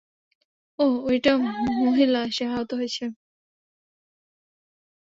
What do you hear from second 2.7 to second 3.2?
হয়েছে।